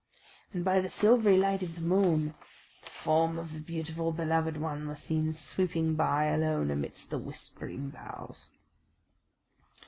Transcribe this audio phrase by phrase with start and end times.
[0.51, 2.33] And by the silvery light of the moon,
[2.81, 7.91] the form of the beautiful beloved one was seen sweeping by alone amidst the whispering
[7.91, 8.49] boughs."